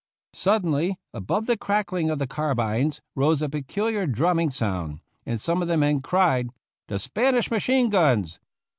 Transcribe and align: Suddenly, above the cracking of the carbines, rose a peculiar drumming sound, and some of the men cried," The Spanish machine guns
Suddenly, 0.33 0.97
above 1.13 1.45
the 1.45 1.55
cracking 1.55 2.09
of 2.09 2.17
the 2.17 2.25
carbines, 2.25 3.01
rose 3.15 3.43
a 3.43 3.49
peculiar 3.49 4.07
drumming 4.07 4.49
sound, 4.49 4.99
and 5.27 5.39
some 5.39 5.61
of 5.61 5.67
the 5.67 5.77
men 5.77 6.01
cried," 6.01 6.49
The 6.87 6.97
Spanish 6.97 7.51
machine 7.51 7.91
guns 7.91 8.39